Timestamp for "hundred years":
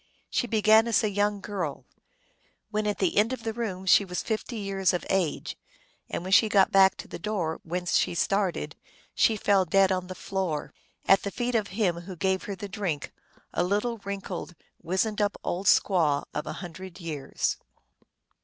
16.65-17.57